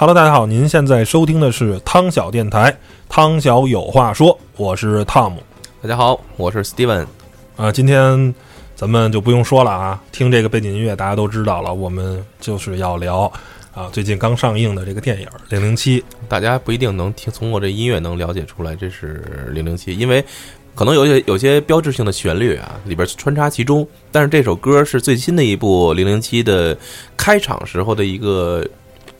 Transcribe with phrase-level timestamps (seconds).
[0.00, 2.74] Hello，大家好，您现在收听的是汤小电台，
[3.06, 5.42] 汤小有话说，我是汤姆。
[5.82, 7.04] 大家好，我是 Steven。
[7.54, 8.34] 啊，今天
[8.74, 13.30] 咱们就不用说了啊，听这个背景音乐，大家都知道了，我们就是要聊
[13.74, 16.00] 啊，最近刚上映的这个电影《零零七》。
[16.30, 20.24] 大家不一定能听，从我这音乐能了解出来这是《零零七》，因为
[20.74, 23.86] 可能有些有些标志性的旋律啊，里边穿插其中。
[24.10, 26.74] 但是这首歌是最新的一部《零零七》的
[27.18, 28.66] 开场时候的一个。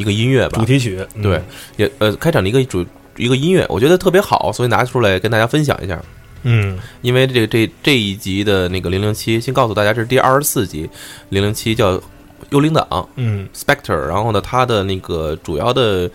[0.00, 1.42] 一个音乐吧，主题曲，对，
[1.76, 2.84] 也呃，开场的一个主
[3.16, 6.02] 一个音乐，我觉得特别好，所以拿出来跟大家分享一下。
[6.44, 10.88] 嗯，因为这这这一集的那个零零七，先告诉大家，这是第二十四集，
[11.28, 12.00] 零零七叫
[12.48, 16.10] 幽灵党，嗯，Spectre，然后呢，它的那个主要的。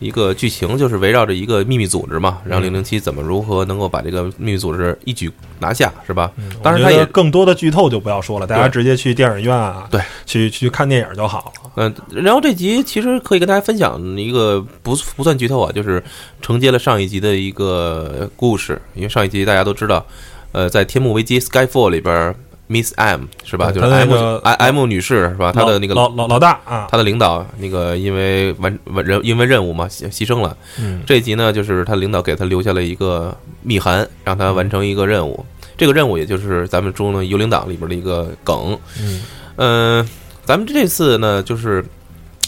[0.00, 5.30] 一个剧情就是围绕着一个秘密组织嘛，让零零七怎么如何能够把这个秘密组织一举
[5.60, 6.32] 拿下，是吧？
[6.62, 11.70] 当然，它也更多的剧透就不要说了，大家直接去电影院啊，对，去去看电影就好了。
[11.76, 16.02] 嗯，然后这集其实可以跟大家分享一个不不算剧透啊，就是
[16.42, 20.04] 承接了上一集的一个故事，因为上一集大家都知道，
[20.52, 22.34] 呃，在天幕危机 Skyfall 里边。
[22.70, 23.72] Miss M 是吧？
[23.72, 25.50] 就是 M M 女士是吧？
[25.50, 30.56] 她的那个老老老大啊，她的领导那个因为完完人因为任务嘛牺牺牲了。
[30.78, 35.44] 嗯，这集呢，就是他领导给他留下了一个密函，让他完成一个任务。
[35.76, 38.78] 这个任务也就是咱们中的幽灵党里边的一个梗。
[39.00, 39.20] 嗯，
[39.56, 40.08] 呃，
[40.44, 41.84] 咱们这次呢，就是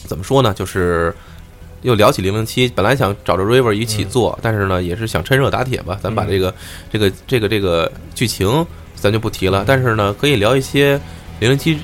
[0.07, 0.55] 怎么说呢？
[0.55, 1.13] 就是
[1.81, 6.55] 又聊起零零七，本来想找着 River 一起做，但是呢，也是想趁热打铁吧，咱把这个
[6.93, 8.65] 这个这个这个剧情。
[9.03, 10.99] 咱就不提了，但是呢，可以聊一些
[11.41, 11.77] 零零七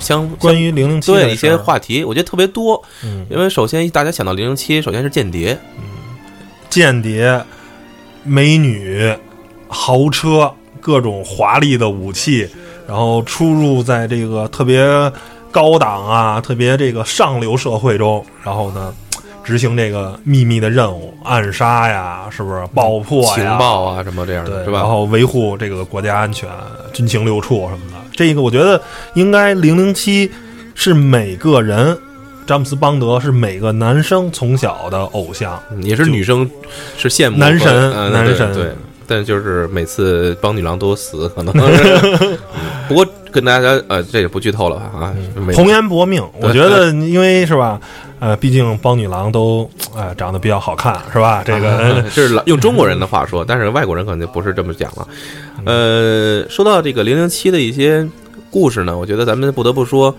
[0.00, 2.82] 相关于零零七的一些话题，我觉得特别多。
[3.04, 5.84] 嗯，因为首先大家想到零零七，首先是间谍，嗯，
[6.70, 7.44] 间谍、
[8.24, 9.14] 美女、
[9.68, 10.50] 豪车、
[10.80, 12.48] 各种华丽的武器，
[12.88, 14.82] 然后出入在这个特别
[15.50, 18.94] 高档啊、特别这个上流社会中，然后呢。
[19.46, 23.34] 执行这个秘密的任务，暗杀呀，是不是爆破呀？
[23.34, 24.80] 情报啊，什么这样的，是吧？
[24.80, 26.48] 然后维护这个国家安全，
[26.92, 27.96] 军情六处什么的。
[28.12, 28.82] 这个我觉得
[29.14, 30.28] 应该零零七
[30.74, 31.96] 是每个人，
[32.44, 36.50] 詹姆斯邦德是每个男生从小的偶像，也是女生
[36.98, 38.72] 是羡慕男神，男神对。
[39.06, 41.54] 但就是每次帮女郎都死，可能。
[42.88, 45.14] 不过跟大家呃，这也不剧透了啊。
[45.54, 47.80] 红颜薄命，我觉得因为是吧？
[48.18, 51.42] 呃，毕竟帮女郎都呃长得比较好看，是吧？
[51.46, 55.06] 这个 这是用中国人的话说，但是外国人可能就不是这么讲了。
[55.64, 58.06] 呃，说到这个零零七的一些
[58.50, 60.14] 故事呢，我觉得咱们不得不说。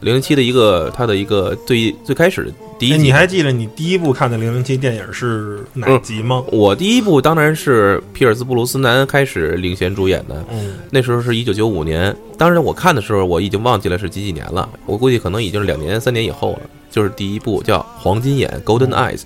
[0.00, 6.44] 零零七的一个，它的一个最最开始的第一集，你还记得你第一部看的零零七电影是哪集吗？
[6.52, 16.60] 我第一部当然是皮尔斯布鲁斯南开始领衔主演的，嗯，那时候是一九九五年，当时我看的时候我已经忘记了是几几年了，我估计可能已经是两年三年以后了。
[16.88, 19.22] 就是第一部叫《黄金眼》（Golden Eyes），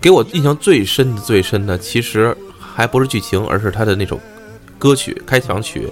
[0.00, 4.18] 给我印象最深的最深的，其实还不是剧情，而是他的那首
[4.78, 5.88] 歌曲开场曲。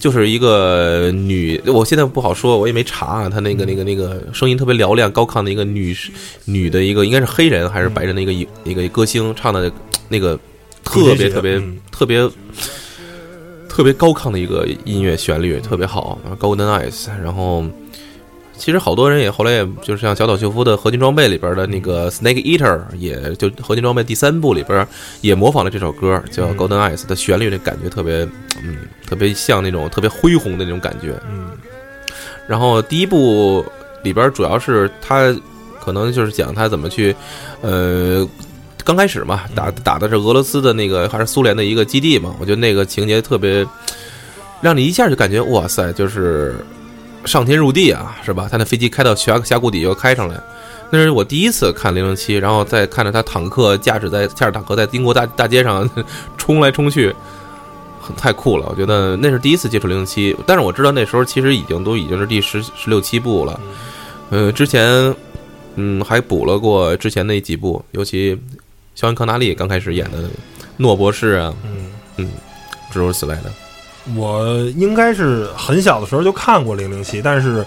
[0.00, 3.28] 就是一个女，我现在不好说，我也没查啊。
[3.28, 5.94] 她那个、那个、那个声音特别嘹亮、高亢的一个女
[6.46, 8.32] 女的一个，应该是黑人还是白人的一个
[8.64, 9.70] 一个歌星唱的，
[10.08, 10.36] 那个
[10.82, 11.62] 特别特别
[11.92, 12.30] 特别
[13.68, 17.08] 特别高亢的一个音乐旋律，特别好，Golden Eyes。
[17.22, 17.64] 然后，
[18.60, 24.86] 其实好多人也后来也就是像小岛秀夫的《合金装备》里边的那个 Snake Eater，也就《合金装备》第三部里边
[25.22, 26.56] 也模仿了这首歌，叫嗯。
[26.58, 28.16] Golden Eyes 的旋律，那感觉特别，
[28.62, 31.14] 嗯，特别像那种特别恢宏的那种感觉。
[31.26, 31.52] 嗯。
[32.46, 33.64] 然后第一部
[34.02, 35.34] 里边主要是他
[35.82, 37.16] 可能就是讲他怎么去，
[37.62, 38.28] 呃，
[38.84, 43.66] 刚开始嘛，打打的是俄罗斯的那个还是苏联的一个基地嘛，我觉得那个情节特别，
[44.60, 46.56] 让你一下就感觉哇塞，就是
[47.24, 48.48] 上天入地啊，是吧？
[48.50, 50.40] 他那飞机开到峡峡谷底又开上来。
[50.90, 55.88] 那是我第一次看零零七，然后再看着他坦克驾驶在驾驶坦克在英国大大街上
[56.36, 57.14] 冲来冲去，
[58.00, 58.66] 很太酷了。
[58.68, 63.60] 我觉得那是第一次接触零零七，但是我知道那时候其实已经都已经是第十十六七部了。
[64.30, 65.14] 呃，之前
[65.76, 68.36] 嗯还补了过之前那几部，尤其
[68.94, 70.28] 肖恩康纳利刚开始演的
[70.76, 71.54] 诺博士啊，
[72.16, 72.28] 嗯。
[72.92, 73.44] 诸如此类的。
[74.16, 77.64] 我应该是很小的时候就看过《零零七》，但是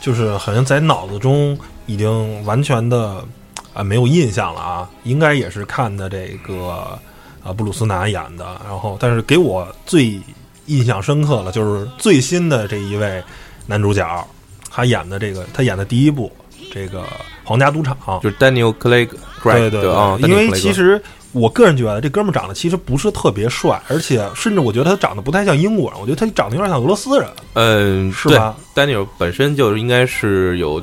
[0.00, 3.24] 就是好像在脑子中已经完全的
[3.72, 4.88] 啊没有印象了啊。
[5.04, 6.98] 应该也是看的这个
[7.42, 10.20] 啊布鲁斯南演的，然后但是给我最
[10.66, 13.22] 印象深刻的就是最新的这一位
[13.66, 14.28] 男主角，
[14.70, 16.30] 他演的这个他演的第一部
[16.72, 17.00] 这个
[17.44, 19.08] 《皇家赌场》，就是 Daniel Craig，
[19.42, 30.82] 对对啊，因为其实我个人觉得这哥们儿长得其实不是特别帅，而且甚至我觉得他长得不太像英国人，我觉得他长得有点像俄罗斯人，嗯，是吧？Daniel 本身就应该是有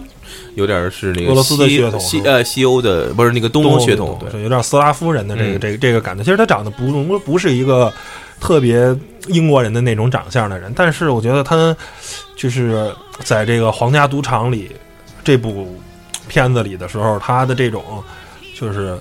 [0.55, 6.23] 有点是那个俄罗斯的血统西呃西欧的，不是那个东欧血统，对，有点斯拉夫人的这个、嗯这个这个感觉。
[6.23, 7.91] 其实他长得不不是一个
[8.39, 8.95] 特别
[9.27, 11.75] 英国人的那种长相的人，但是我觉得他
[12.35, 12.89] 就是
[13.19, 14.71] 在这个皇家赌场里
[15.23, 15.77] 这部
[16.27, 17.83] 片子里的时候，他的这种
[18.55, 18.97] 就是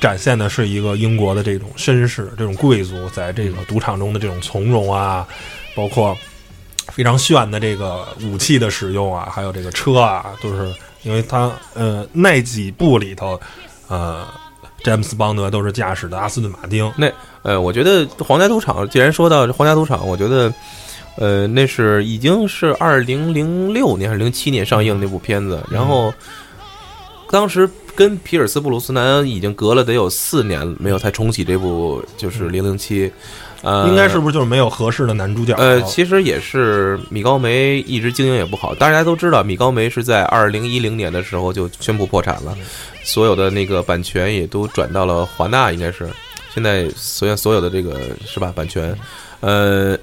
[0.00, 5.26] 展现的是一个英国的这种绅士、这种贵族在这个赌场中的这种从容啊，
[5.74, 6.16] 包括
[6.88, 13.38] 非常炫的这个武器的使用啊，还有这个车啊，都是因为他呃那几部里头，
[13.88, 14.26] 呃，
[14.82, 17.12] 詹姆斯邦德都是驾驶的阿斯顿马丁，那
[17.42, 20.52] 呃，我觉得皇家赌场，既然说到皇家赌场，我觉得。
[21.16, 26.14] 呃，那是已经是二零零六年还是零七年上映那部片子，然后
[27.30, 27.68] 当时
[28.00, 33.12] 跟皮尔斯布鲁斯南已经隔了得有四年没有再重启这部就是零零七，
[33.60, 35.54] 呃，应该是不是就是没有合适的男主角？
[35.58, 42.56] 呃，其实也是米高梅一直经营也不好，大家都知道，米高梅是在二零一零年的时候就宣布破产了，
[43.04, 46.08] 所有的那个版权也都转到了华纳，应该是
[46.54, 48.96] 现在所有所有的这个是吧版权，
[49.40, 49.94] 呃。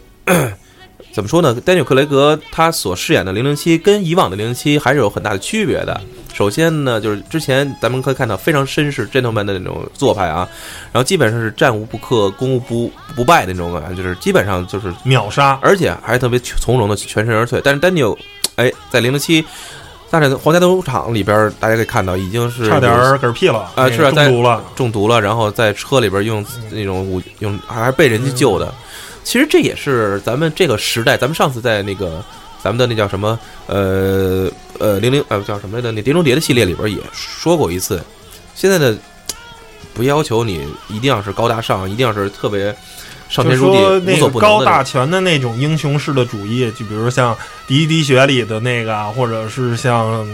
[1.17, 1.51] 怎么说呢？
[1.65, 5.99] 丹尼尔·克雷格他所饰演的零零七跟以往的零零七还是有很大的区别的。
[6.31, 10.47] 首先呢，就是之前咱们可以看到非常绅士 gentleman 的那种做派啊，
[10.91, 17.59] 然后基本上是战无不克、攻无不不败的那种感觉，就是基本上就是秒杀，而且还特别从容的全身而退。
[17.63, 18.15] 但是丹尼尔，
[18.57, 19.43] 哎，在零零七
[20.11, 24.63] 大战皇家赌场里边，大家可以看到已经是差点嗝屁了啊，那个是啊，在中毒了。
[24.75, 28.71] 中毒了，然后在车里边用那种武用，还是被人家救的。
[29.27, 32.23] 其实这也是咱们这个时代，咱们上次在那个
[32.63, 35.91] 咱们的那叫什么呃呃零零呃叫什么来着？
[35.91, 38.01] 那碟中谍的系列里边也说过一次。
[38.55, 38.97] 现在的
[39.93, 42.73] 不要求你一定要是高大上，一定要是特别
[43.27, 44.81] 上天入说那个地无所不能高大。
[44.81, 47.35] 全的那种英雄式的主义，就比如像
[47.67, 50.25] 《第一滴血》里的那个啊，或者是像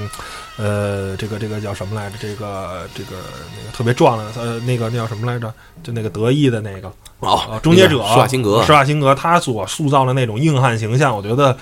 [0.57, 2.15] 呃这个这个叫什么来着？
[2.21, 3.17] 这个这个
[3.57, 5.51] 那个特别壮的呃那个那叫什么来着？
[5.81, 6.91] 就那个德意的那个。
[7.19, 8.03] 哦啊，终结者。
[8.03, 8.61] 施瓦辛格。
[8.63, 11.55] 施瓦辛格他所塑造的那种硬汉形象，我觉得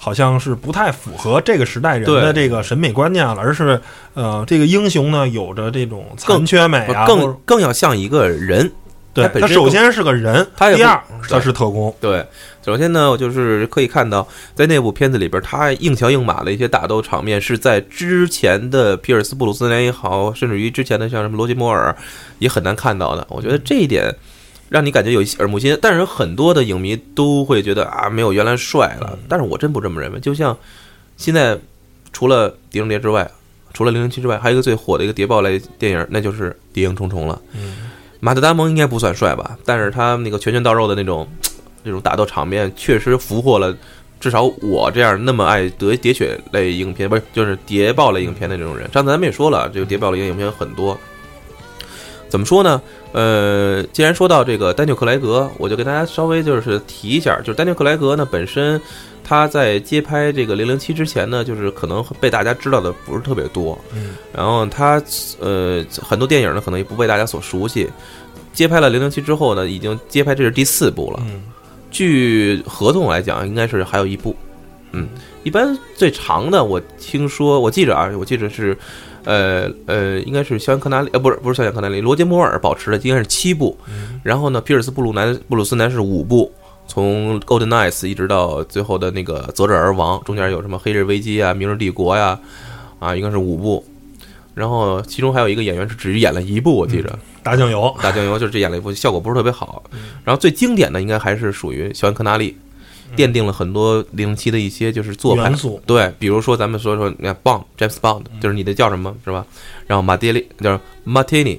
[0.00, 3.80] 好像是不太符合这个时代人的这个审美观念了，而是
[4.14, 8.70] 呃这个英雄呢有着这种残缺美啊，或更更要像一个人，
[9.12, 11.94] 对他首先是个人，他第二他是特工。
[12.00, 12.26] 对，
[12.64, 21.94] 首先呢，就是可以看到，在那部片子里边，他硬桥硬马的一些打斗场面，是在之前的皮尔斯布鲁斯南也好，甚至于之前的像什么罗杰摩尔，
[22.38, 23.26] 也很难看到的。
[23.28, 24.14] 我觉得这一点
[24.70, 29.18] 让你感觉有一些耳目一新，但是很多的影迷都会觉得啊，没有原来帅了。
[29.28, 30.18] 但是我真不这么认为。
[30.20, 30.56] 就像
[31.18, 31.58] 现在
[32.12, 33.30] 除了《碟中谍》之外，
[33.74, 37.38] 除了《零零七》之外，还有一个最火的一个谍报类电影，那就是《谍影重重》了。
[37.52, 37.76] 嗯，
[38.20, 41.28] 马特·达蒙应该不算帅吧，但是他那个拳拳到肉的那种
[41.84, 43.76] 这种打斗场面，确实俘获了
[44.18, 48.90] 至少我这样那么爱谍谍血类影片，不是就是谍报类影片的这种人。
[48.92, 50.98] 上次咱们也说了，这个谍报类影片很多。
[52.28, 52.82] 怎么说呢？
[53.12, 58.80] 呃，既然说到这个丹尼尔·克莱格，我就给大家稍微就是提一下，就是丹尼尔·克莱格呢本身
[59.22, 65.00] 他在接拍这个《零零七》之前呢，就是可能被大家知道的不是特别多，嗯，然后他
[65.38, 67.88] 呃很多电影呢可能也不被大家所熟悉。
[68.52, 71.22] 接拍了《零零七》之后呢，已经接拍这是第四部了。
[71.26, 71.42] 嗯，
[71.94, 74.34] 据合同来讲，应该是还有一部。
[74.90, 75.08] 嗯，
[75.44, 78.76] 一般最长的我听说，我记着啊，我记着是，
[79.24, 83.76] 呃呃，应该是肖恩科纳利，呃，不是不是肖恩科纳利，罗杰摩尔保持的应该是七部。
[84.24, 86.52] 然后呢，皮尔斯布鲁南布鲁斯南是五部，
[86.88, 92.38] 从 Golden Knights 一直到最后的那个择日而亡，中间有什么黑日危机啊、明日帝国呀，
[92.98, 93.84] 啊，应该是五部。
[94.54, 97.18] 然后其中还有一个演员是只演了一部，我记着。
[97.42, 99.82] 打酱油，打酱油就是这演了一部，效果不是特别好。
[100.24, 102.56] 然后最经典的应该还是属于肖恩科纳利，
[103.16, 105.82] 奠定了很多零零七的一些就是做派元素。
[105.84, 109.44] 对，比如说咱们说说那 Bond James Bond，就是你的叫什么是吧？
[109.86, 111.58] 然后马爹利就是 Martini，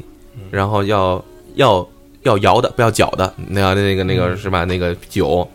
[0.49, 1.23] 然后要
[1.55, 1.87] 要
[2.23, 4.63] 要摇的，不要搅的，那样那个那个是吧？
[4.63, 5.47] 那个酒，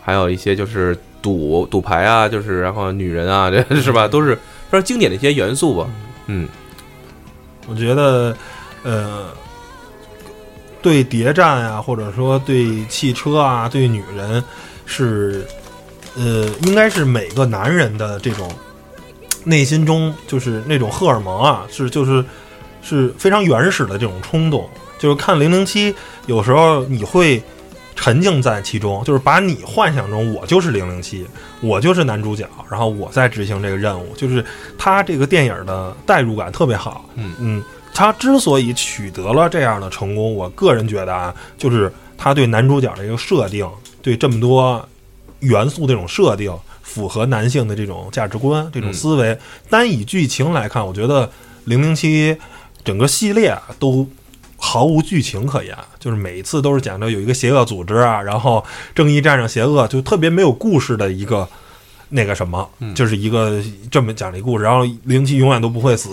[0.00, 4.08] 还有一些就是赌赌牌啊，就是然后女人啊，这是吧？
[4.08, 5.88] 都是非常经典的一些元素吧。
[6.26, 6.48] 嗯，
[7.66, 8.36] 我觉得，
[8.82, 9.28] 呃，
[10.82, 14.42] 对谍战啊，或者说对汽车啊，对女人，
[14.86, 15.46] 是，
[16.16, 18.50] 呃，应该是每个男人的这种
[19.44, 22.24] 内心中，就是那种荷尔蒙啊，是就是
[22.82, 24.68] 是非常原始的这种冲动。
[24.98, 25.94] 就是看零零七，
[26.26, 27.42] 有时候你会
[27.96, 31.26] 沉浸在其中，就是把你幻想中我就是零零七，
[31.60, 34.14] 我就是男主角，然后我在执行这个任务。
[34.16, 34.44] 就是
[34.76, 37.08] 他这个电影的代入感特别好。
[37.14, 43.68] 嗯嗯，他之所以取得了这样的成功，我个人觉得啊，就是他对男主角的一个设定，
[44.02, 44.86] 对这么多
[45.40, 49.38] 元素这种设定，符合男性的这种价值观、这种思维。
[49.70, 51.30] 单以剧情来看，我觉得
[51.64, 52.36] 零零七
[52.84, 54.06] 整个系列啊都。
[54.64, 61.46] 毫无剧情可言，就是每一次都是讲着有一个邪恶组织啊，然后正义战胜邪恶，就特别没有故事的一个
[62.08, 64.64] 那个什么，就是一个这么讲的一个故事。
[64.64, 66.10] 然后零七永远都不会死，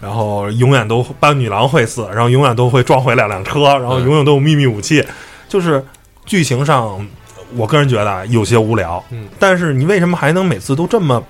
[0.00, 5.02] 然后永远都班女郎会死，然后永远都会撞毁两辆车，然后永远都有秘密武器。
[5.48, 5.82] 就是
[6.26, 7.06] 剧情上，
[7.54, 9.02] 我个人觉得有些无聊。
[9.10, 11.22] 嗯，但是你为什么还能每次都这么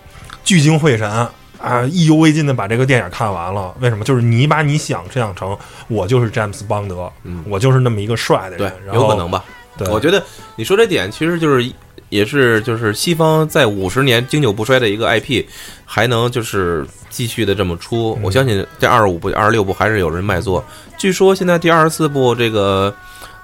[0.42, 1.28] 聚精会神？
[1.64, 4.04] 啊，意犹未尽的把这个电影看完了，为什么？
[4.04, 5.56] 就是你把你想象成
[5.88, 9.42] 我就是詹姆斯邦德，嗯，我就是那么一个帅的对人，，有可能吧？
[9.78, 10.22] 对，我觉得
[10.56, 11.72] 你说这点其实就是
[12.10, 15.44] 也是就是西方在五十年经久不衰的一个 IP，
[15.84, 20.62] 还能就是继续的这么出，我相信这二十五部、二十六部还是有人卖座。
[20.98, 22.94] 据说现在第二十四部这个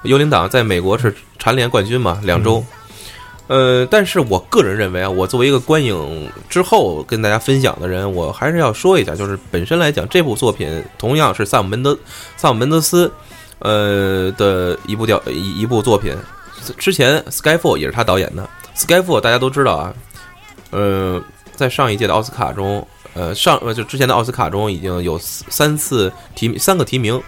[0.08, 2.64] 《幽灵党》在美国是蝉联冠军嘛，两周。
[3.50, 11.98] 呃，但是我个人认为啊，我作为一个观影之后跟大家分享的人，我还是要说一下，就是本身来讲，这部作品同样是萨姆门德
[12.36, 13.12] 萨姆门德斯，
[13.58, 16.16] 呃的一部调一一部作品。
[16.78, 18.48] 之前《Skyfall》也是他导演的，
[18.80, 19.94] 《Skyfall》大家都知道啊，
[20.70, 21.20] 呃，
[21.56, 27.20] 在上一届的奥斯卡中，呃上呃就之前的奥斯卡中已经有三次提三个提名，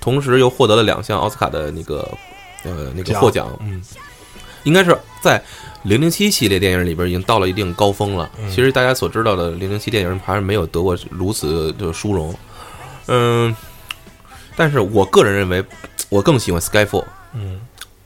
[0.00, 2.08] 同时又获得了两项奥斯卡的那个
[2.64, 3.82] 呃那个获奖，嗯，
[4.66, 5.38] 应该是在
[5.84, 8.28] 《零零七》系列电影里边已经到了一定高峰了。
[8.50, 12.34] 其实大家所知道的《零零七》电影还是没有得过如此的殊荣。
[13.06, 13.54] 嗯，
[14.56, 15.64] 但是我个人认为，
[16.08, 17.02] 我更喜欢《Skyfall》。
[17.32, 17.60] 嗯，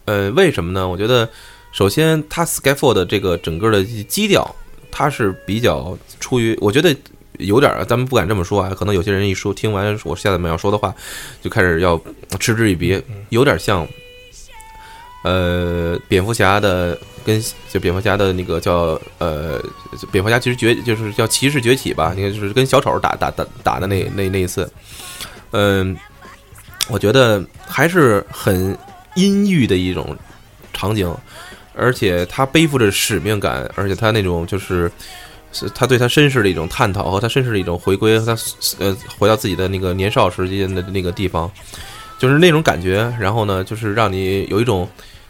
[0.05, 0.87] 呃，为什么呢？
[0.87, 1.26] 我觉得，
[1.73, 4.55] 首先它《Skyfall》的这个整个的基调，
[4.90, 6.95] 它是比较出于，我觉得
[7.38, 8.75] 有点儿，咱们不敢这么说啊。
[8.79, 10.95] 可能有些人一说，听完我下面要说的话，
[11.40, 11.99] 就开始要
[12.38, 13.88] 嗤之以鼻，有点像。
[15.23, 19.62] 呃，蝙蝠侠的跟就蝙蝠侠的那个叫呃，
[20.11, 24.73] 蝙蝠侠其实崛就是叫骑士崛起吧，应该就是跟小丑打打打打的那那那一次，
[25.50, 25.95] 嗯，
[26.89, 28.75] 我觉得还是很
[29.15, 30.17] 阴郁的一种
[30.73, 31.15] 场景，
[31.75, 34.91] 而且他背负着使命感，而且他那种就是
[35.53, 38.43] 是他对他身世的一种探讨和他身世的一种回归，和他
[38.79, 41.50] 呃回到自己的那个年少时间的那个地方。
[42.21, 44.87] 就是那种感觉，然后呢，就是让你有一种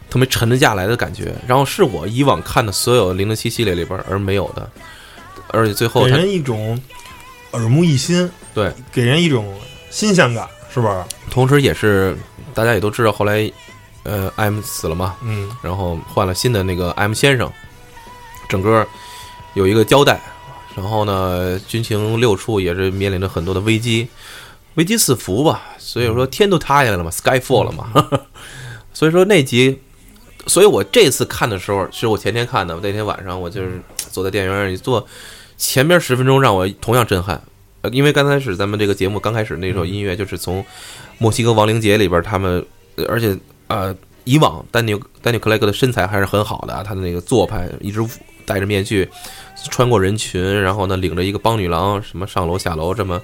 [0.09, 4.69] 特别沉得下来的感觉，然后是我以往看的所有零零七系列里边而没有的，
[5.47, 6.77] 而且最后给人一种
[7.53, 9.57] 耳目一新，对，给人一种
[9.89, 11.03] 新鲜感，是不是？
[11.29, 12.13] 同时也是
[12.53, 13.49] 大家也都知道，后来
[14.03, 17.49] 呃，M 死了嘛，嗯然后换了新的那个 M 先生，
[18.49, 18.85] 整个
[19.53, 20.19] 有一个交代，
[20.75, 24.07] 然后呢，军情六处也是面临着很多的危机，
[24.75, 27.91] 危机四伏吧，所以说天都塌下来了嘛，Skyfall 了嘛，
[28.93, 29.79] 所以说那集，
[30.47, 35.05] 所以我这次看的时候，是我前天看的，那天晚上我就是坐在电影院里坐，
[35.57, 37.41] 前边十分钟让我同样震撼，
[37.81, 40.65] 呃，因为刚开始咱们这个节目刚开始那首音乐就是从
[41.17, 43.37] 墨西哥亡灵节里边他们，呃而且
[43.67, 43.95] 呃。
[44.23, 47.99] 以往丹尼丹尼克莱格的身材还是很好的啊，他的那个做派一直
[48.45, 49.09] 戴着面具，
[49.71, 53.19] 穿过人群，然后呢领着一个帮女郎什么上楼下楼这么，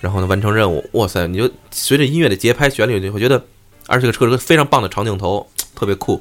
[0.00, 0.84] 然后呢完成任务。
[0.92, 3.42] 哇塞，你就随着音乐的节拍旋律，你会觉得，
[3.86, 6.20] 而且这个车是个非常棒的长镜头，特别酷。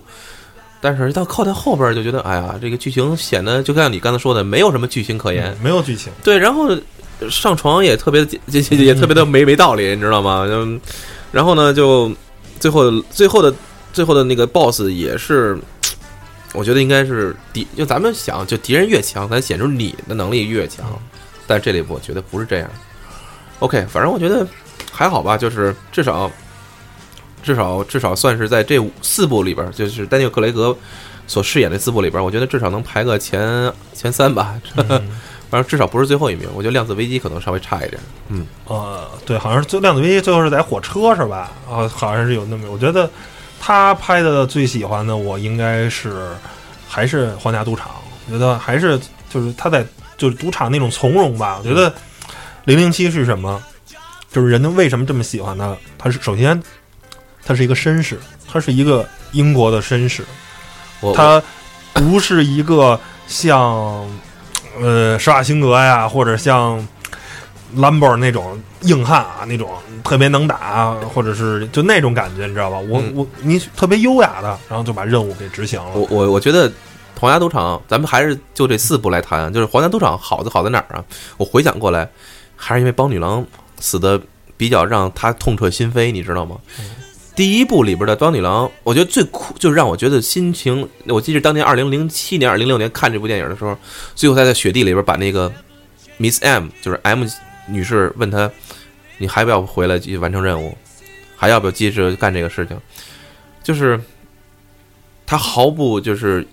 [0.82, 5.52] 但是到靠在后边儿就觉得，哎呀，这个剧情显得就像你刚才说的，没有什么剧情可言。
[5.52, 6.12] 嗯没有剧情。
[6.24, 6.70] 对，然后
[7.30, 10.46] 上床也特别也也也特别的没没道理，你知道吗？
[10.48, 10.80] 嗯，
[11.34, 12.10] 然后呢，就
[12.62, 13.54] 最后最后的
[13.92, 15.60] 最后的那个 BOSS 也是，
[16.54, 20.98] 我觉得应该是敌，就咱们想，就敌人越强，咱显出你的能力越强。
[21.46, 22.70] 但这里我觉得不是这样。
[23.60, 24.46] OK，反正我觉得
[24.92, 26.30] 还好吧，就是至少
[27.44, 30.76] 至少至少算是在这四部里边，就是丹尼尔·克雷格
[31.28, 34.56] 所饰演的四部里边，我觉得至少能排个前前三吧。
[34.76, 34.88] 嗯
[35.50, 36.48] 反正至少不是最后一名。
[36.54, 38.00] 我觉得量子危机可能稍微差一点。
[38.28, 41.52] 嗯，呃，对，好像是最量子危机最后是在火车是吧？
[41.68, 43.10] 啊，好像是有那么，我觉得
[43.60, 46.30] 他拍的最喜欢的我应该是
[46.88, 47.90] 还是皇家赌场，
[48.28, 49.84] 我觉得还是就是他在
[50.20, 51.58] 就是赌场那种从容吧。
[51.58, 51.92] 我觉得
[52.70, 53.60] 零零七是什么？
[54.32, 55.76] 就是人家为什么这么喜欢他？
[55.98, 56.62] 他是首先
[57.44, 60.24] 他是一个绅士，他是一个英国的绅士，
[61.00, 61.42] 我他
[61.94, 64.08] 不是一个像
[64.80, 66.88] 呃施瓦辛格呀，或者像
[67.74, 69.68] 兰博那种硬汉啊，那种
[70.04, 72.78] 特别能打，或者是就那种感觉，你知道吧？
[72.78, 75.90] 我、嗯我你特别优雅的，然后就把任务给执行了。
[75.96, 76.72] 我我我觉得
[77.20, 79.52] 皇家赌场，咱们还是就这四部来谈。
[79.52, 81.04] 就是皇家赌场好就好在哪儿啊？
[81.38, 82.08] 我回想过来，
[82.62, 83.46] 还是因为帮女郎
[83.80, 84.22] 死的
[84.58, 86.60] 比较让他痛彻心扉，你知道吗？
[87.36, 90.88] 第一部里边的帮女郎，我觉得最酷，就是让我觉得心情。
[91.08, 93.78] 我记得当年二零零七年、二零零六年看这部电影的时候，
[94.14, 95.50] 最后他在雪地里边把那个
[96.18, 97.26] Miss M，就是 M
[97.68, 98.52] 女士问他，
[99.20, 100.78] 你还要不要回来继续完成任务？
[101.38, 102.78] 还要不要继续干这个事情？
[103.64, 103.98] 就是
[105.26, 106.46] 他毫不就是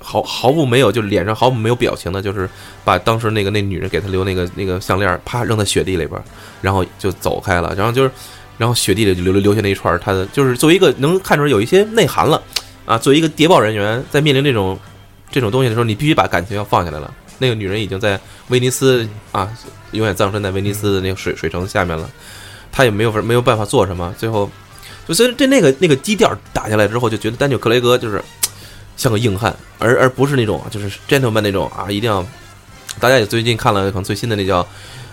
[0.00, 2.48] 毫毫不没有，就脸上毫不没有表情的，就是
[2.84, 6.20] 把当时那个那女人给他留那个那个项链，啪扔在雪地里边，
[6.62, 7.74] 然后就走开了。
[7.76, 8.10] 然后就是，
[8.56, 12.42] 然后雪地里就留留下那一串他的，就是作为一个能看出来有一些内涵了
[12.86, 12.96] 啊。
[12.96, 14.78] 作为一个谍报人员，在面临这种
[15.30, 17.12] 这种东西的时候，你必须把感情要放下来了。
[17.38, 19.48] 那个女人已经在威尼斯啊，
[19.92, 22.10] 永远葬身在威尼斯的那个水水城下面了，
[22.72, 24.12] 他也没有没有办法做什么。
[24.18, 24.50] 最后，
[25.06, 28.20] 就所以这那个那个基调打下来之后，就觉得丹尼尔·克雷格就是
[28.98, 32.22] 像个硬汉，而而不是那种就是 gentleman 那种啊，一定要。
[33.00, 34.66] 大家也最近看了可能最新的那叫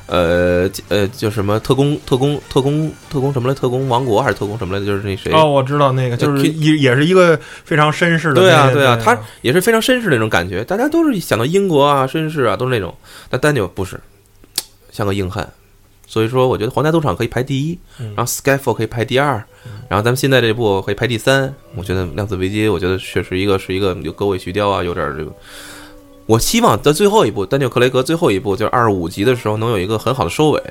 [0.08, 4.88] 呃呃叫什么特工特工特工特工什么来特工王国还是特工什么来着？
[4.88, 8.42] 就是那谁哦，我知道那个，就是呃也也是一个非常绅士的。
[8.42, 12.92] 对啊，对啊，他也是非常绅士那种感觉，大家都是想到英国啊，绅士啊，都是那种。
[13.30, 14.00] 但丹尼尔不是，
[14.92, 15.48] 像个硬汉。
[16.08, 19.44] 所以说，我觉得《皇家赌场》可以排第一，嗯然后《Skyfall》可以排第二，
[19.90, 21.54] 然后咱们现在这部可以排第三。
[21.76, 25.32] 我觉得《量子危机》，我觉得确实一个是一个有狗尾续貂啊，有点儿这个。
[26.28, 30.62] 我希望在最后一部丹尼尔·克雷格最后一部就是二十五集的时候，能有一个很好的收尾。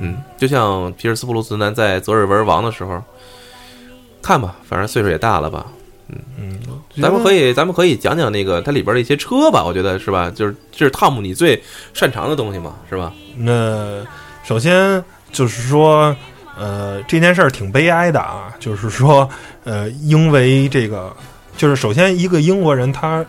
[0.00, 3.00] 嗯，就像皮尔斯·布鲁斯南在《昨日文王》的时候，
[4.20, 5.66] 看吧，反正岁数也大了吧，
[6.08, 6.60] 嗯嗯，
[7.00, 7.50] 咱们可以。
[7.50, 10.28] 以，咱们可以讲讲那个它里边的一些车吧，我觉得是吧？
[10.30, 13.12] 就是这是汤姆你最擅长的东西嘛，是吧？
[13.36, 14.04] 那
[14.44, 15.02] 首先
[15.32, 16.14] 就是说，
[16.56, 19.28] 呃，这件事儿挺悲哀的啊，就是说，
[19.64, 21.10] 呃，因为这个，
[21.56, 23.24] 就是首先一个英国人他，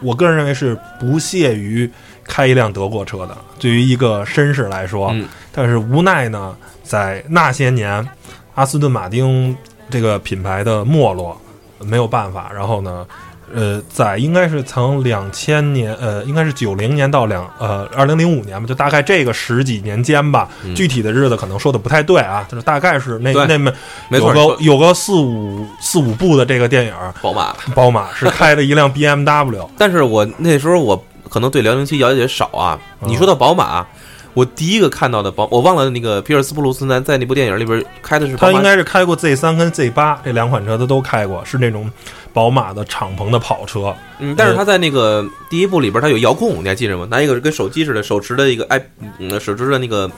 [0.00, 1.90] 我个人认为是不屑于
[2.24, 8.08] 开一辆德国车的，对于一个绅士来说，嗯但是无奈呢，在那些年，
[8.54, 9.54] 阿斯顿马丁
[9.90, 11.36] 这个品牌的没落，
[11.80, 13.06] 没有办法，然后呢。
[13.54, 20.48] 呃，在应该是从两千年，呃，应该是九零年到两呃二零零五年吧，就大概这个十几年间吧。
[20.64, 23.72] 嗯具体的日子可能说的不太对啊，就是大概是那那么
[24.08, 27.54] 没错，有个有个四五四五部的这个电影，宝马。
[27.74, 32.78] 宝马是开了一辆 BMW，但是我那时候我可能对辽宁七了解少啊。
[33.02, 33.86] 嗯你说到宝马，
[34.32, 41.90] 我第一个看到的宝，我忘了那个皮尔斯布鲁斯南在那部电影里边开的是他应该是开过 Z 三跟 Z 八这两款车，他都开过，是那种
[42.32, 43.94] 宝马的敞篷的跑车。
[44.18, 47.06] 嗯，但是它在那个第一部里边，它有遥控，你还记着吗？
[47.10, 48.80] 拿一个跟手机似的，手持的一个 i，
[49.18, 50.10] 嗯，手持的那个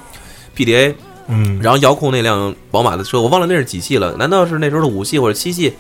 [0.57, 0.95] PDA，
[1.29, 4.15] 嗯，然后遥控那辆宝马的车，我忘了那是几系了？
[4.17, 5.73] 难道是那时候的五系或者七系？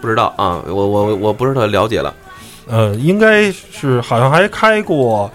[0.00, 2.14] 不知道啊，我我我不是特了解了。
[2.66, 5.30] 呃，应该是好像还开过，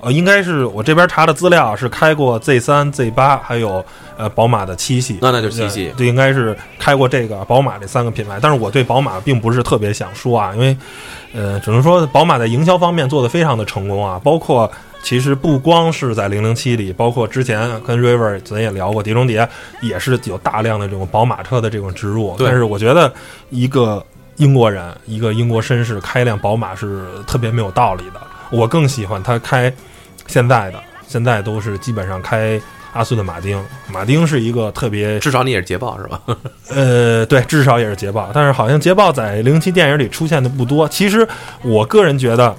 [0.00, 3.84] 呃，应该是我这边查的资料是开过 Z 三、Z 八，还有
[4.16, 5.18] 呃宝马的七系。
[5.20, 8.38] 那那就是七系对，应该是开过这个宝马这三个品牌。
[8.40, 10.76] 但是我对宝马并不是特别想说啊，因为
[11.32, 14.70] 呃，只能说宝马在营销方面做得非常的成功啊，包括。
[15.02, 19.48] 其实不光是在零零七里，包括之前跟 River 咱也聊过，碟中谍
[19.80, 22.34] 也是有大量的这种宝马车的这种植入。
[22.40, 23.12] 但是我觉得
[23.50, 24.04] 一个
[24.38, 28.20] 英国人，一个英国绅士开辆宝马是特别没有道理的。
[28.50, 29.72] 我更喜欢他开
[30.26, 32.60] 现在的，现在都是基本上开
[32.92, 33.62] 阿斯顿马丁。
[33.88, 36.20] 马丁是一个特别至少你也是捷豹是吧？
[36.70, 40.88] 呃，对，至少也是捷豹，但是好像捷豹在零零七电影里出现的不多。
[40.88, 41.26] 其实
[41.62, 42.54] 我个人觉得，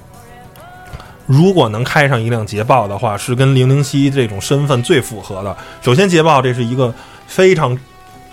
[1.26, 5.56] 如果能开上一辆捷豹的话，是跟零零七这种身份最符合的。
[5.82, 6.94] 首先，捷豹这是一个
[7.26, 7.76] 非常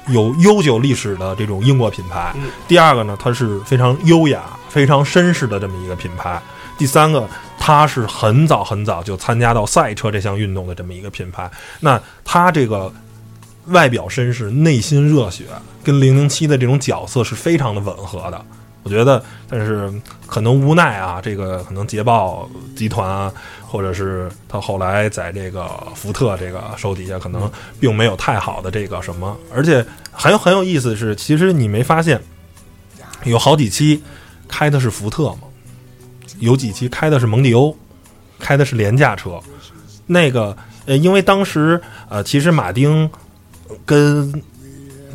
[0.08, 2.32] 有悠久历史的这种英国品牌；
[2.68, 6.40] 第二个呢，它是非常优雅、非常绅士的这么一个品牌；
[6.78, 7.28] 第三个，
[7.60, 11.50] 它是很早很早就参加到赛车这项运动的这么一个品牌。
[11.80, 12.92] 那它这个。
[13.70, 15.46] 外表绅士，内心热血，
[15.84, 18.46] 跟零零七的这种角色是非常的吻合的。
[18.84, 19.92] 我觉得，但是
[20.28, 23.34] 可能无奈啊，这个可能捷豹集团啊，
[23.66, 29.36] 或者是他后来在这个福特这个手底下，可能并没有太好的这个什么。
[29.52, 32.22] 而且很有很有意思的是，其实你没发现，
[33.24, 34.04] 有好几期
[34.48, 35.40] 开的是福特吗？
[36.40, 37.76] 有几期开的是蒙迪欧，
[38.40, 39.40] 开的是廉价车。
[40.08, 43.10] 那个呃，因为当时呃，其实马丁。
[43.84, 44.32] 跟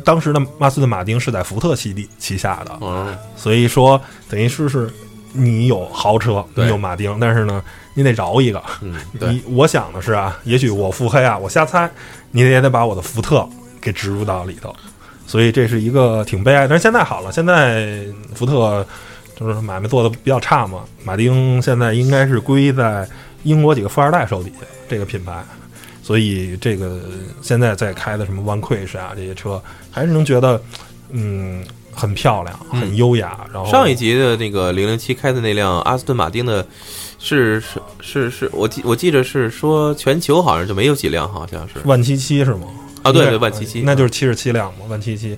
[0.03, 4.91] 当时的马斯顿马丁是在福特系旗下的，嗯，所以说等于说是
[5.31, 8.61] 你有豪车，你有马丁，但是呢，你得饶一个。
[8.81, 11.89] 嗯， 你我想的是啊，也许我腹黑啊，我瞎猜，
[12.31, 13.47] 你也得把我的福特
[13.79, 14.75] 给植入到里头，
[15.25, 16.67] 所以这是一个挺悲哀。
[16.67, 18.03] 但是现在好了，现在
[18.35, 18.85] 福特
[19.41, 23.05] 就是买卖做的比较差嘛，马丁现在应该是归在
[23.43, 25.43] 英国几个富二代手底下这个品牌。
[26.03, 26.99] 所以这个
[27.41, 30.61] 现在在开的什么 One Crush 啊这些车，还是能觉得，
[31.11, 33.47] 嗯，很漂亮，很优雅。
[33.53, 36.65] 然后上一集的那个零零七开的那辆阿斯顿马丁的，
[37.19, 42.67] 是是是是，我记我记着是说全球好像就没有几辆，好像是万七七是吗？
[43.03, 45.37] 啊，对对，万七七，那就是七十七辆嘛，万七七。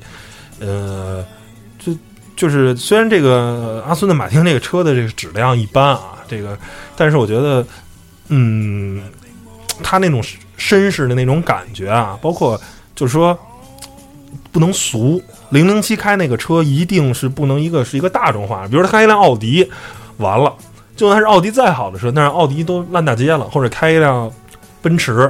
[0.60, 1.24] 呃，
[1.78, 1.92] 就
[2.36, 6.58] 就是虽然这个阿斯顿马丁这个车的这个质量一般啊，这个，
[6.96, 7.66] 但是我觉得，
[8.30, 9.02] 嗯，
[9.82, 10.24] 它那种。
[10.56, 12.58] 绅士的那种感觉啊，包括
[12.96, 13.38] 就是说
[14.50, 15.22] 不能俗。
[15.50, 19.70] 零零七开那个车一定是不能一个是一个大众化，比如他开一辆奥迪，
[20.18, 20.54] 完了，
[20.96, 24.32] 就算是奥迪再好的车，但是奥迪都烂大街了，或者开一辆
[24.82, 25.30] 奔驰，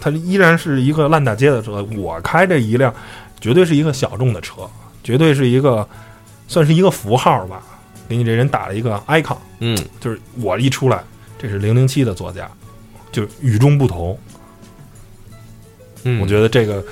[0.00, 1.86] 它依然是一个烂大街的车。
[1.96, 2.92] 我开这一辆，
[3.40, 4.68] 绝对是一个小众的车，
[5.04, 5.86] 绝对是一个
[6.48, 7.62] 算是一个符号吧，
[8.08, 9.36] 给你这人打了一个 icon。
[9.60, 11.04] 嗯，就是我一出来，
[11.38, 12.50] 这是零零七的座驾，
[13.12, 14.18] 就与众不同。
[16.04, 16.82] 嗯，我觉得这个，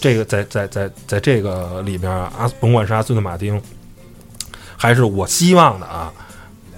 [0.00, 3.60] 这个在在在在这个里边，阿甭管是阿斯顿马丁，
[4.76, 6.12] 还是我希望的啊，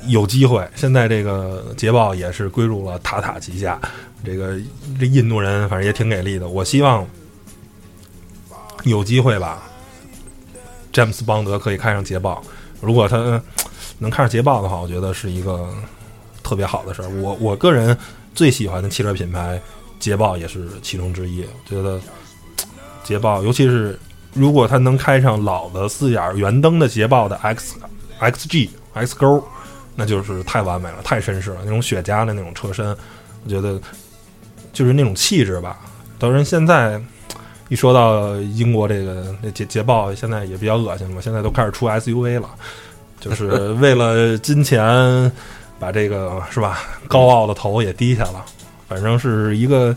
[0.09, 0.69] 有机会。
[0.75, 3.81] 现在这个捷豹也是归入了塔塔旗下，
[4.25, 4.59] 这个
[4.99, 6.49] 这印度人反正也挺给力的。
[6.49, 7.07] 我希望
[8.83, 9.62] 有机会吧，
[10.95, 12.43] 詹姆斯邦德可以开上捷豹。
[12.81, 13.43] 如果他
[13.99, 15.69] 能开上捷豹的话，我觉得是一个
[16.43, 17.09] 特别好的事儿。
[17.21, 17.95] 我我个人
[18.35, 19.61] 最喜欢的汽车品牌。
[20.01, 21.99] 捷豹也是其中之一，我觉得
[23.03, 23.99] 捷豹，尤其是
[24.35, 27.77] 如果它能开上老的四眼圆灯的捷豹的 X
[28.19, 29.43] X G X 勾，
[29.95, 31.61] 那就是太完美了，太绅士了。
[31.65, 32.87] 那种雪茄的那种车身，
[33.45, 33.81] 我觉得
[34.75, 35.81] 就是那种气质吧。
[36.19, 37.01] 当然，现在
[37.68, 42.48] 一说到英国这个那捷捷豹，现在也比较恶心了，现在都开始出 SUV 了，
[43.20, 45.31] 就是 为了金钱
[45.79, 48.44] 把这个是吧高傲的头也低下了。
[48.87, 49.96] 反正是一个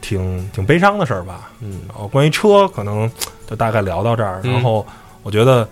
[0.00, 3.10] 挺挺悲伤的事儿吧，嗯，然后关于车，可能
[3.48, 4.40] 就大概聊到这儿。
[4.42, 4.84] 然后
[5.22, 5.66] 我觉得，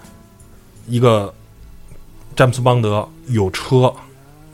[0.87, 1.35] 一个
[2.37, 3.93] 詹姆斯邦德有车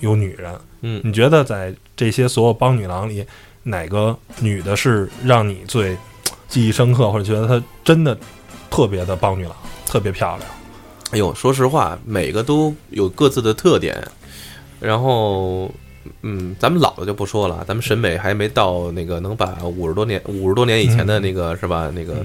[0.00, 3.24] 有女人，嗯，你觉得在这些所有邦女郎里，
[3.62, 5.96] 哪个女的是让你最
[6.48, 8.18] 记忆深刻，或者觉得她真的
[8.70, 9.54] 特别的棒女郎，
[9.86, 10.50] 特别漂亮？
[11.10, 13.96] 哎呦，说实话，每个都有各自的特点，
[14.80, 15.70] 然后。
[16.22, 21.92] 嗯，咱们老的就不说了，咱们审美还没到那个能把五十多年、五十多年以前的那个是吧？
[21.94, 22.24] 那个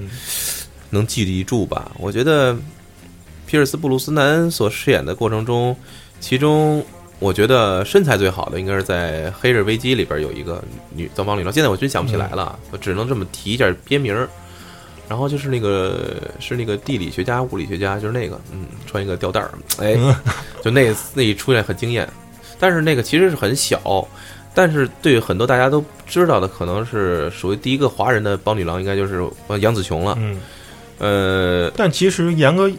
[0.88, 1.92] 能记得住吧？
[1.98, 2.56] 我觉得
[3.46, 5.76] 皮尔斯布鲁斯南所饰演的过程中，
[6.18, 6.82] 其中
[7.18, 10.62] 我觉得身材最好的应该是在《黑日危机》里边有一个
[10.94, 14.28] 女造帮女郎，现在我真想不起来了，我只能这么提一下编名儿。
[15.06, 19.94] 然后就是那个是那个地理学家、物理学家，就是那个嗯，穿一个吊带儿，哎，
[20.64, 22.08] 就那那一出现很惊艳。
[22.58, 24.08] 但是那个其实是很小，
[24.54, 29.22] 但是对很多大家都知道的，可能是属于第一个华人的邦女郎，应该就是
[29.60, 30.16] 杨紫琼了。
[30.18, 30.40] 嗯，
[30.98, 32.70] 呃，但其实严格，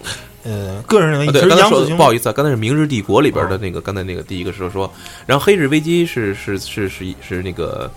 [0.45, 4.89] 呃，个人认为，对，刚才说不好意思啊，刚才是《明日帝国》里边的那个，刚才那个第一个是说，
[5.25, 7.91] 然后《黑日危机》是是是是是那个，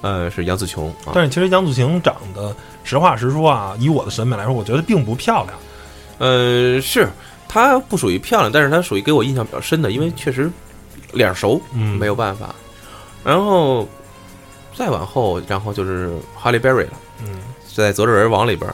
[0.00, 0.94] 呃，是杨紫琼。
[1.12, 5.58] 但是其实杨紫琼长得，实话实说啊，以我的审美来说，我觉得并不漂亮。
[6.18, 7.08] 呃，是
[7.48, 10.50] 她不属于漂亮，但是她属于给我印象比较深的，因为确实。
[11.14, 12.54] 脸熟，嗯，没有办法。
[13.24, 13.88] 然后
[14.74, 16.92] 再往后，然后就是哈利·贝瑞了，
[17.24, 17.38] 嗯
[17.74, 18.70] 在《责任人王》里边，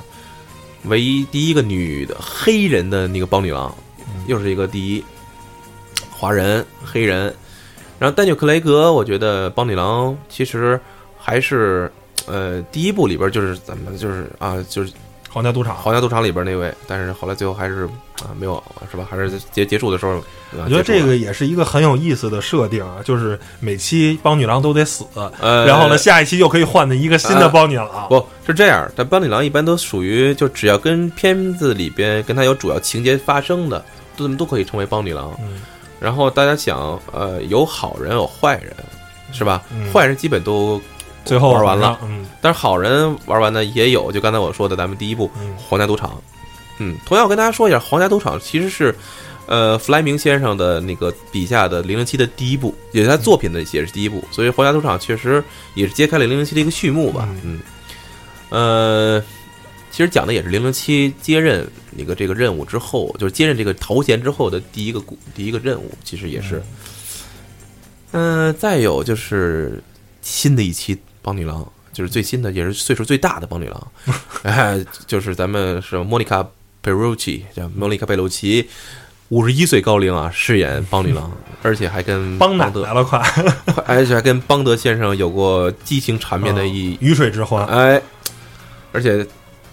[0.85, 3.75] 唯一第一个女的黑人的那个邦女郎，
[4.07, 5.05] 嗯又是一个第一
[6.11, 7.35] 华人黑人。
[7.99, 10.79] 然后丹尼尔·克雷格，我觉得邦女郎其实
[11.16, 11.90] 还是
[12.27, 14.92] 呃第一部里边就是怎么就是啊就是
[15.31, 15.77] 皇家赌场。
[15.77, 17.88] 皇家赌场里边那位，但是后来最后还是
[18.22, 19.07] 啊没有是吧？
[19.11, 20.12] 还是结结束的时候，
[20.53, 25.05] 我我觉得这个也是一个很有意思的设定啊，就是每期邦女郎都得死，
[25.40, 28.09] 呃，然后呢，下一期又可以换的一个新的邦女郎。
[28.09, 33.85] 不是这样，但邦女郎一般都属于就只要跟片子里边跟她有主要情节发生的，
[34.16, 35.37] 都都可以称为邦女郎。
[35.40, 35.62] 嗯
[36.00, 38.74] 然后大家想，呃，有好人有坏人，
[39.33, 39.62] 是吧？
[39.72, 40.79] 嗯坏人基本都
[41.24, 46.11] 最后玩完了，嗯但是好人玩完呢也有，就刚才我说的咱们第一部嗯《皇家赌场》。
[46.85, 48.94] 嗯，同样我跟大家说一下，《皇家赌场》其实是。
[49.47, 55.44] 呃，弗莱明先生的那个笔下的《零零七》的第一部，也是他作品的也是第一部，所以《皇家赌场》确实
[55.75, 57.29] 也是揭开了《零零七》的一个序幕吧。
[57.44, 57.61] 嗯，
[58.49, 59.23] 呃，
[59.90, 66.62] 其实讲的也是零零七接任那个这个任务之后，就是接任这个头衔之后的第一个故第一个任务，其实也是。
[68.12, 69.79] 嗯、再有就是
[70.23, 73.92] 新的一期邦女郎，就是最新的，也是岁数最大的邦女郎，
[74.42, 76.42] 哎，就是咱们是莫妮卡
[76.85, 78.68] 贝鲁奇，叫莫妮卡贝鲁奇，
[79.31, 83.18] 五十一岁高龄啊，饰演邦女郎， 而且还跟邦奶德，来了，快！
[83.88, 87.64] 而且还跟邦德先生有过激情缠绵的一鱼水之欢。
[87.66, 88.01] 哎，
[88.92, 89.27] 而且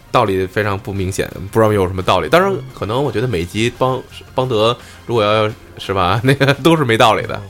[0.10, 2.30] 道理非常不明显，不知道有什么道理。
[2.30, 4.02] 当然，可能我觉得每集邦
[4.34, 7.42] 邦德如果要是吧，那个 都是没道理的。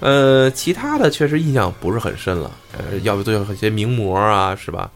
[0.00, 2.50] 呃，其他的确实印象不是很深了。
[2.72, 4.90] 呃，要不就有一些名模啊，是吧？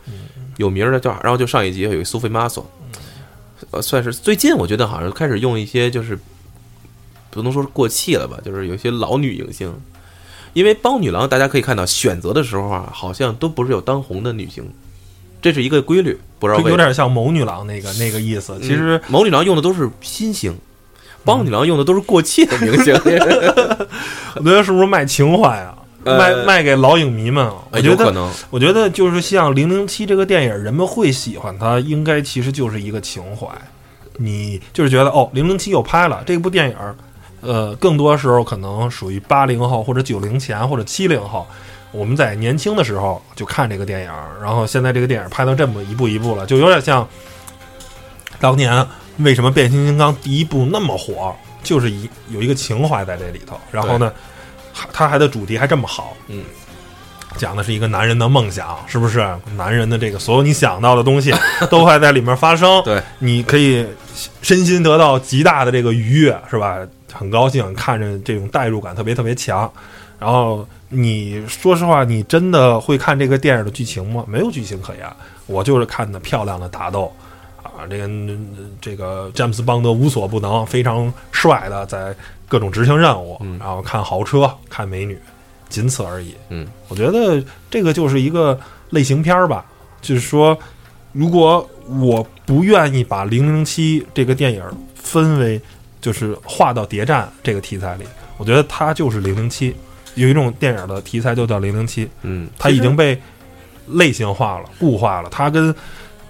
[0.57, 2.69] 有名儿的叫，然后就上一集有一个苏菲玛索，
[3.71, 6.18] 呃，算是最近我觉得好像开始用一些就是
[7.31, 9.73] 不能说是过气了吧，就是有一些老女影星。
[10.55, 14.64] 因为帮女郎，大家可以看到选择的时候啊，好像都不是有当红的女星，
[15.42, 18.59] 这是一个规律，不知道有点像某女郎那个那个意思。
[18.61, 20.57] 其实嗯某女郎用的都是新星，
[21.23, 22.94] 帮女郎用的都是过气的明星。
[24.37, 25.78] 我觉得是不是卖情怀啊？
[26.09, 27.55] 呃卖卖给老影迷们啊？
[27.71, 33.47] 我觉得，我觉得就是像《零零七》这个电影，人们会喜欢它，应该其实就是一个情怀。
[34.16, 36.77] 你就是觉得哦，《零零七》又拍了这部电影，
[37.40, 41.47] 呃，更多时候可能属于八零后或者九零前或者七零后。
[41.90, 44.11] 我们在年轻的时候就看这个电影，
[44.42, 47.09] 然后现在这个电影拍到这么一步一步了，就有点像
[48.38, 48.87] 当年
[49.21, 53.59] 为什么变形金刚第一部那么火，就是一有一个情怀在这里头。
[53.73, 54.12] 然后呢，
[54.79, 56.45] 还它还的主题还这么好，嗯，
[57.37, 59.27] 讲的是一个男人的梦想，是不是？
[59.57, 61.35] 男人的这个所有你想到的东西
[61.71, 62.83] 都会在里面发生。
[62.85, 63.87] 对，你可以
[64.43, 66.79] 身心得到极大的这个愉悦，是吧？
[67.12, 69.71] 很高兴看着这种代入感特别特别强。
[70.19, 74.25] 然后你说实话，你真的会看这个电影的剧情吗？
[74.27, 75.07] 没有剧情可言，
[75.47, 77.12] 我就是看的漂亮的打斗
[77.62, 78.11] 啊，这个
[78.81, 82.14] 这个詹姆斯邦德无所不能，非常帅的在
[82.49, 85.17] 各种执行任务，嗯然后看豪车、看美女，
[85.69, 86.35] 仅此而已。
[86.49, 88.59] 嗯，我觉得这个就是一个
[88.91, 89.65] 类型片儿吧，
[90.01, 90.59] 就是说，
[91.13, 91.69] 如果
[92.01, 94.63] 我不愿意把《零零七》这个电影
[94.95, 95.61] 分为
[96.01, 98.05] 就是划到谍战这个题材里，
[98.39, 99.71] 我觉得它就是《零零七》。
[100.15, 103.17] 有一种电影的题材就叫《零零七》，嗯，它已经被
[103.87, 105.29] 类型化了、固化了。
[105.31, 105.73] 它跟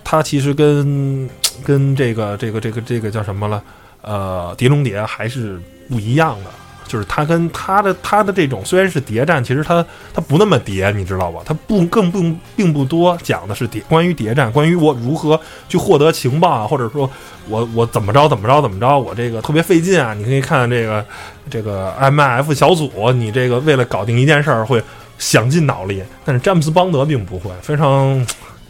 [0.04, 1.30] 它其实跟
[1.64, 3.62] 跟这个这个这个这个叫什么了？
[4.02, 6.50] 呃，碟中谍还是不一样的。
[6.86, 11.42] 就是它跟它的它的这种虽然是谍战，其实它它不那么谍，你知道吧？
[11.44, 12.24] 它不更不
[12.56, 17.10] 并不多讲的是谍关于谍战，关于我如何去获得情报啊，或者说
[17.46, 20.14] 我我怎么着怎么着怎么着，我这个特别费劲啊。
[20.14, 21.04] 你可以看这个
[21.50, 24.82] 这个 M I F 小组，你这个为了搞定一件事儿会
[25.18, 28.26] 想尽脑力，但是詹姆斯邦德并不会，非常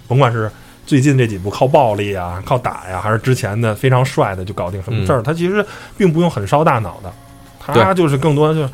[0.08, 0.50] 甭管是
[0.88, 5.62] 最近这几部靠暴力啊、靠打呀，还是之前的非常帅的就搞定什么事儿，他其实
[5.98, 7.12] 并不用很烧大脑的，
[7.60, 8.70] 他就是更多就是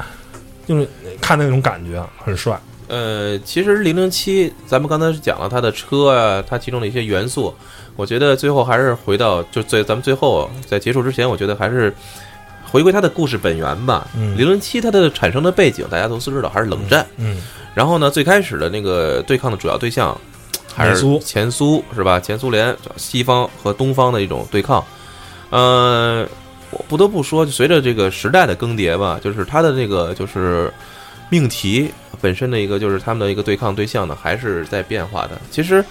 [0.65, 0.89] 就是
[1.21, 2.57] 看那种感觉很帅。
[2.87, 7.53] 呃，其实零零七，咱们刚才是讲了它的车啊，它其中的一些元素，
[7.97, 11.93] 我觉得最后还是回到就最咱们最后在结束之前，我觉得还是
[12.71, 14.07] 回归它的故事本源吧。
[14.17, 17.05] 嗯零零七它的产生的背景大家都知道，还是冷战。
[17.17, 17.39] 嗯
[17.75, 20.17] 然后呢，最开始的那个对抗的主要对象
[20.75, 22.19] 还是苏前苏是吧？
[22.19, 24.85] 前苏联、西方和东方的一种对抗。
[25.51, 26.27] 呃，
[26.71, 30.73] 我不得不说，随着这个时代的更迭吧，就是它的这个就是
[31.31, 31.89] 命题
[32.21, 35.41] 本身的一个就是他们的一个对抗对象呢，还是在变化的。
[35.51, 35.85] 其实，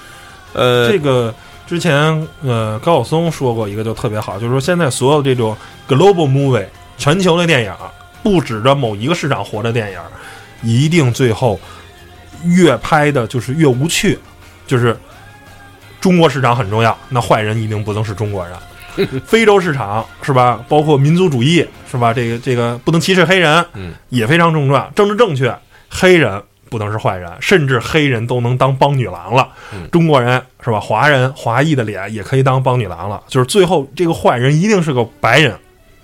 [0.51, 1.33] 呃，这个
[1.65, 5.55] 之前呃高晓松说过一个就特别好，就是说现在所有这种
[5.87, 6.65] global movie
[6.97, 7.73] 全球的电影，
[8.21, 9.99] 不指着某一个市场活的电影，
[10.61, 11.57] 一定最后
[12.43, 14.19] 越拍的就是越无趣，
[14.67, 14.97] 就是
[15.99, 18.57] 中国市场很重要，那坏人一定不能是中国人。
[19.25, 20.63] 非洲市场是吧？
[20.69, 22.13] 包括民族主义是吧？
[22.13, 24.87] 这个这个不能歧视黑人，嗯，也非常重要。
[24.95, 25.55] 政治正确，
[25.89, 29.49] 黑人不能是坏人，甚至黑人都能当帮女郎了。
[29.73, 30.79] 嗯中国人是吧？
[30.79, 33.23] 华人华裔的脸也可以当帮女郎了。
[33.27, 35.57] 就是最后这个坏人一定是个白人，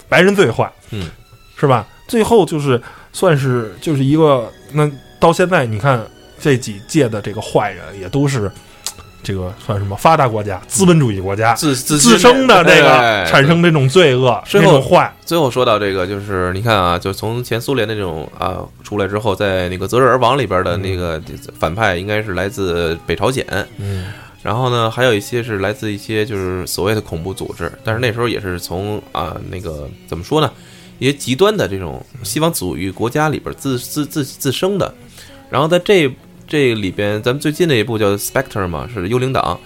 [0.08, 1.12] 白人最坏，嗯，
[1.60, 1.86] 是吧？
[2.08, 2.82] 最后就是
[3.14, 6.02] 算是就是一个那到现在你看
[6.40, 8.52] 这几届的这个坏人也都是。
[9.22, 21.22] 这个算什么发达国家、资本主义国家自自自生的这个哎产生这种罪恶、最后这种坏，最后说到这个，就是你看啊，就从前苏联的这种啊出来之后，在那个《择日而亡》里边的那个
[21.60, 23.46] 反派，应该是来自北朝鲜。
[23.78, 24.06] 嗯
[24.42, 30.50] 然后呢，还有一些是来自一些就是所谓的恐怖组织，但是那时候也是从啊那个怎么说呢，
[30.98, 34.96] 一些极端的这种西方主义国家里边自自自自生的。
[35.50, 36.10] 然后在这
[36.50, 39.58] 这里边，咱们最近的一部叫《Spectre》嘛，是幽灵党。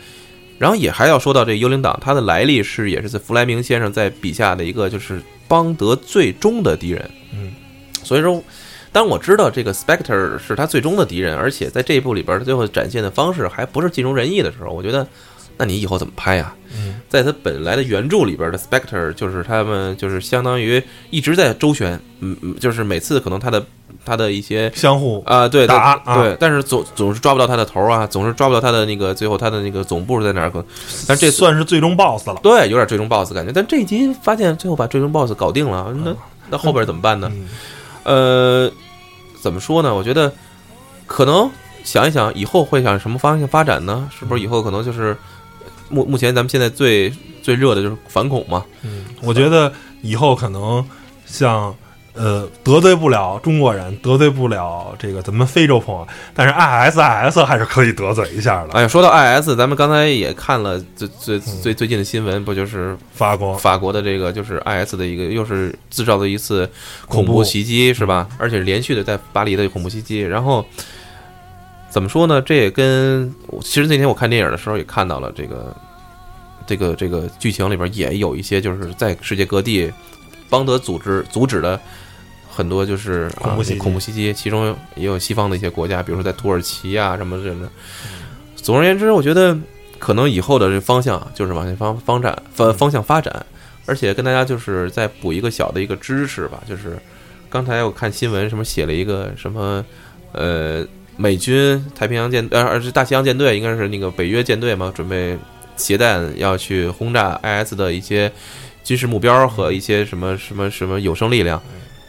[0.59, 7.09] 然后也还要说到这幽灵党，它的来历是也是在弗莱明先生在笔下的一个就是邦德最终的敌人。
[7.33, 7.51] 嗯，
[8.03, 8.41] 所以说，
[8.91, 15.05] 当我知道这个 Spectre 是他最终的敌人，而且在这一部里边他最后展现的方式还不是尽如人意的时候，我觉得，
[15.57, 16.53] 那你以后怎么拍呀？
[16.75, 23.63] 嗯，在他本来的原著里边的 Spectre 就是他们就是相当于一直在周旋，嗯嗯，就是每次可能他的
[24.03, 30.49] 他的一些相互啊，对打啊对对，但是总总是抓不到他的头啊，总是抓不到他的那个最后他的那个总部是在哪儿？
[30.49, 30.65] 可
[31.07, 32.39] 但这算是最终 BOSS 了。
[32.41, 36.15] 对有点最终 BOSS 感觉，但这一集发现最后把最终 BOSS 搞定了，那
[36.49, 37.31] 那后边怎么办呢？
[37.31, 37.47] 嗯
[38.05, 38.71] 呃，
[39.39, 39.93] 怎么说呢？
[39.93, 40.33] 我觉得
[41.05, 41.49] 可能
[41.83, 44.09] 想一想，以后会向什么方向发展呢？
[44.17, 45.15] 是不是以后可能就是
[45.93, 48.65] 目目前咱们现在最最热的就是反恐嘛？
[48.81, 50.83] 嗯，我觉得以后可能
[51.25, 51.73] 像
[52.13, 58.73] 呃得罪不了中国人，得罪不了这个咱们非洲朋友，但是 IS IS 还是可以得罪一下的。
[58.73, 66.69] 哎呀，说到 IS，咱们刚才也看了最最最最近的新闻，不就是法国法国的这个就是 IS 的一个又是制造的一次
[67.07, 68.27] 恐怖袭击是吧？
[68.37, 70.63] 而且连续的在巴黎的恐怖袭击，然后
[71.93, 72.41] 怎么说呢？
[72.41, 75.75] 这也跟其实那天我看电影的时候也看到了这个
[76.65, 79.93] 这个这个剧情里边也有一些就是在世界各地
[80.49, 81.79] 邦德组织阻止了。
[82.49, 87.71] 很多就是啊恐怖袭击恐怖袭击，其中也有西方的一些国家，比如说在土耳其啊什么什么的。
[88.55, 89.55] 总而言之，我觉得
[89.99, 93.45] 可能以后的这方向就是往那方方展方方向发展，
[93.85, 96.97] 而且跟大家就是再补一个小的一个知识吧，就是
[97.51, 99.83] 刚才我看新闻什么写了一个什么
[100.31, 105.37] 呃美军太平洋舰呃而是大西洋舰队应该是那个北约舰队嘛，准备
[105.75, 108.31] 携弹要去轰炸 IS 的一些
[108.83, 111.61] 军事目标和一些什么什么什么有生力量，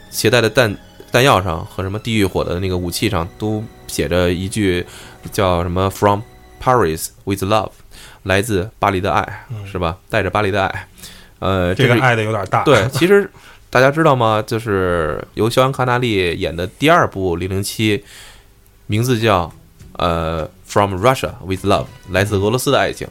[0.09, 0.75] 携带的弹
[1.11, 4.85] 弹药上和什么地狱火的那个武器上都写着一句
[5.31, 6.21] 叫什么 “From
[6.61, 7.71] Paris with Love”，
[8.23, 9.97] 来自巴黎的爱，嗯是吧？
[10.09, 10.87] 带着巴黎的爱，
[11.39, 12.63] 呃，这个爱的有点大。
[12.63, 13.29] 对，其实
[13.69, 14.43] 大家知道吗？
[14.45, 17.97] 就是由肖恩·康纳利演的第二部《零零七》，
[18.87, 19.51] 名字叫
[19.93, 23.07] 呃《From Russia with Love》，来自俄罗斯的爱情。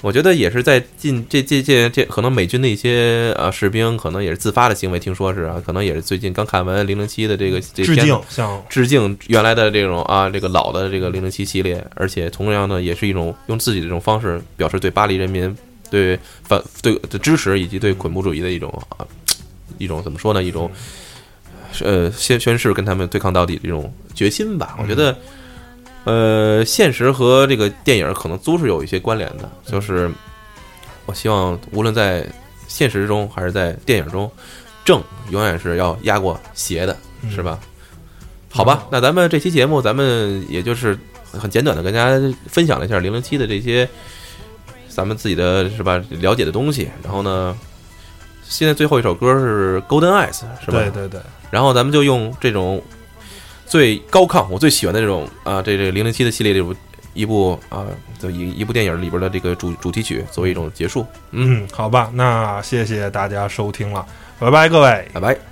[0.00, 15.56] 我觉得也是在近这这这这，可能美军的一些呃士兵，可能也是自发的行为，听说是啊，可能也是最近刚看完《零零七》的这个这致片子敬像致敬原来的这种啊，这个老的这个零零七系列，而且同样呢，也是一种用自己的这种方式表示对巴黎人民
[15.88, 19.06] 对反对的支持，以及对恐怖主义的一种啊
[19.78, 20.42] 一种怎么说呢？
[20.42, 20.68] 一种
[21.80, 24.76] 呃宣宣誓跟他们对抗到底的这种决心吧。
[24.80, 25.16] 我觉得
[26.04, 30.10] 呃，现实和这个电影可能都是有一些关联的，就是
[31.06, 32.26] 我希望无论在
[32.66, 34.30] 现实中还是在电影中，
[34.84, 36.96] 正永远是要压过邪的，
[37.30, 37.58] 是吧？
[38.50, 40.98] 好吧，那咱们这期节目，咱们也就是
[41.32, 43.88] 很简短的跟大家分享了一下零零七的这些
[44.88, 46.90] 咱们自己的是吧了解的东西。
[47.02, 47.56] 然后呢，
[48.42, 50.32] 现在最后一首歌是《Golden Eyes》，
[50.64, 50.72] 是吧？
[50.72, 51.20] 对对对，
[51.52, 52.82] 然后咱们就用这种
[53.66, 56.74] 最高亢、我最喜欢的这种啊，这这零零七的系列这部
[57.12, 57.84] 一部啊
[58.18, 61.06] 就一一部电影里边的这个主主题曲作为一种结束。
[61.30, 64.06] 嗯，嗯，好吧，那谢谢大家收听了，
[64.38, 65.06] 拜拜，各位。
[65.12, 65.51] 拜拜。